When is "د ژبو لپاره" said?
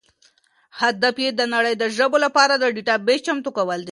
1.79-2.53